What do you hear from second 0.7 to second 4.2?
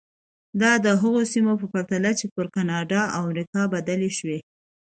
د هغو سیمو په پرتله چې پر کاناډا او امریکا بدلې